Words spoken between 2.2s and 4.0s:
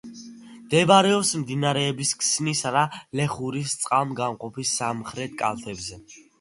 ქსნისა და ლეხურის